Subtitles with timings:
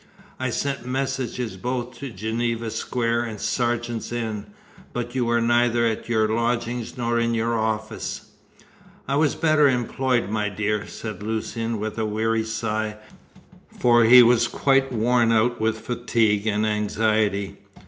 [0.39, 4.47] "I sent messages both to Geneva Square and Sergeant's Inn,
[4.93, 8.31] but you were neither at your lodgings nor in your office."
[9.07, 12.97] "I was better employed, my dear," said Lucian, with a weary sigh,
[13.79, 17.57] for he was quite worn out with fatigue and anxiety.